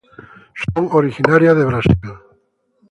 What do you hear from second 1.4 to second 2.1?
de Brasil.